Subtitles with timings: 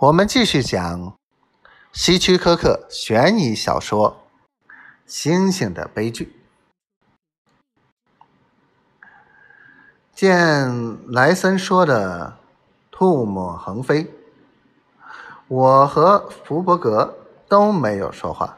[0.00, 1.14] 我们继续讲
[1.92, 4.24] 希区柯克悬疑小说
[5.04, 6.24] 《星星的悲剧》。
[10.14, 12.38] 见莱森说的
[12.90, 14.10] 唾沫横飞，
[15.48, 18.56] 我和福伯格都没有说话。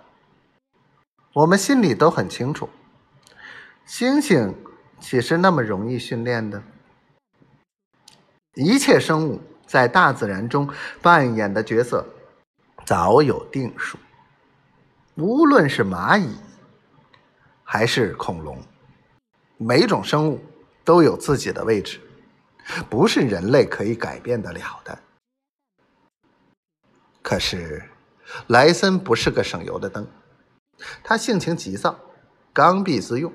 [1.32, 2.68] 我们心里都很清楚，
[3.84, 4.54] 星星
[5.00, 6.62] 岂是那么容易训练的？
[8.54, 9.40] 一切生物。
[9.72, 10.68] 在大自然中
[11.00, 12.06] 扮演的角色
[12.84, 13.96] 早有定数。
[15.14, 16.36] 无论是蚂蚁
[17.64, 18.62] 还是恐龙，
[19.56, 20.44] 每种生物
[20.84, 21.98] 都有自己的位置，
[22.90, 24.98] 不是人类可以改变得了的。
[27.22, 27.82] 可是，
[28.48, 30.06] 莱森不是个省油的灯，
[31.02, 31.98] 他性情急躁，
[32.52, 33.32] 刚愎自用，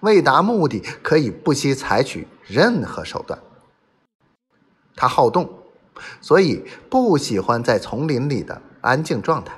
[0.00, 3.38] 为达目的可以不惜采取任何手段。
[4.96, 5.48] 他好动，
[6.20, 9.54] 所以不喜欢在丛林里的安静状态。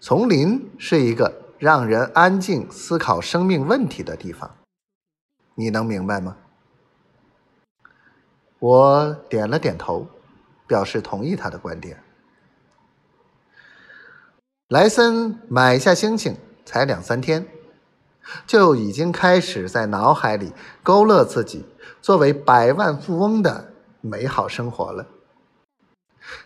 [0.00, 4.56] 丛林是一个让人安静思考生命问题的地方，
[5.54, 6.36] 你能明白吗？
[8.60, 10.06] 我点了点头，
[10.66, 12.02] 表示同意他的观点。
[14.68, 17.46] 莱森买下星星才两三天，
[18.46, 21.66] 就已经开始在脑海里勾勒自己。
[22.00, 25.06] 作为百万富翁的美好生活了。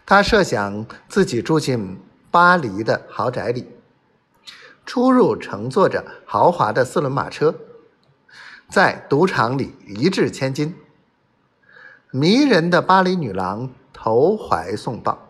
[0.07, 3.69] 他设想自己住进巴黎的豪宅里，
[4.87, 7.55] 出入乘坐着豪华的四轮马车，
[8.71, 10.75] 在赌场里一掷千金，
[12.11, 15.29] 迷人的巴黎女郎投怀送抱。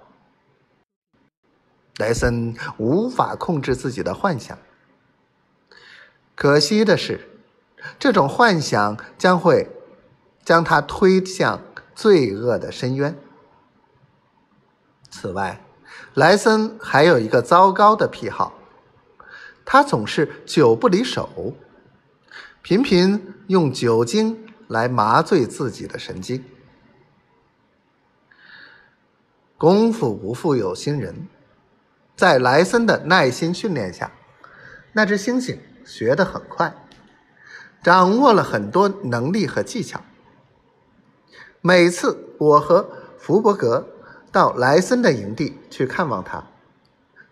[1.99, 4.57] 莱森无法控制自己的幻想。
[6.35, 7.29] 可惜的是，
[7.99, 9.69] 这种幻想将会。
[10.45, 11.63] 将他推向
[11.95, 13.17] 罪恶的深渊。
[15.09, 15.61] 此外，
[16.15, 18.53] 莱森还有一个糟糕的癖好，
[19.65, 21.55] 他总是酒不离手，
[22.61, 26.45] 频频用酒精来麻醉自己的神经。
[29.57, 31.29] 功夫不负有心人，
[32.17, 34.11] 在莱森的耐心训练下，
[34.93, 36.75] 那只猩猩学得很快，
[37.83, 40.01] 掌握了很多能力和技巧。
[41.61, 42.89] 每次我和
[43.19, 43.87] 福伯格
[44.31, 46.45] 到莱森的营地去看望他，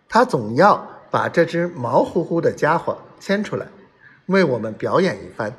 [0.07, 3.67] 他总要把这只毛乎乎的家伙牵出来，
[4.27, 5.53] 为我们表演一番。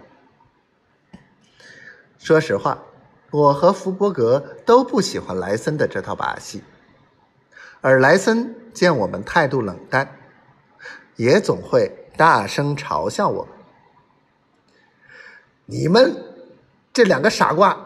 [2.19, 2.79] 说实话，
[3.31, 6.63] 我和福伯格都不喜欢莱森的这套把戏，
[7.81, 10.17] 而莱森见我们态度冷淡，
[11.17, 13.49] 也总会大声嘲笑我
[15.67, 16.15] ：“你们
[16.93, 17.77] 这两个傻瓜！”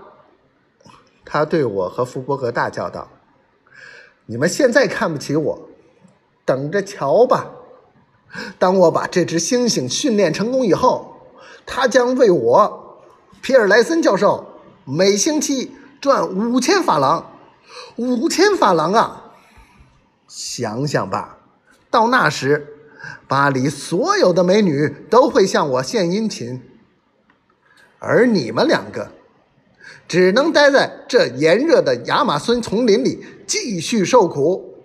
[1.24, 3.08] 他对我和福伯格大叫道
[4.26, 5.68] ：“你们现在看不起我，
[6.44, 7.50] 等着瞧吧！
[8.58, 11.16] 当我把这只猩猩训练成功以后，
[11.64, 13.00] 他将为我，
[13.40, 17.32] 皮尔莱森教授每星期赚五千法郎。
[17.96, 19.32] 五千法郎啊！
[20.28, 21.38] 想想吧，
[21.90, 22.75] 到那时，
[23.28, 26.62] 巴黎所有的美女都会向我献殷勤，
[27.98, 29.10] 而你们两个……”
[30.08, 34.75] 只能待在这炎热的亚马孙丛林里继续受苦。